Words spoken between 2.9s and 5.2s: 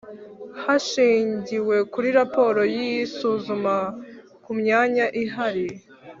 isuzuma ku myanya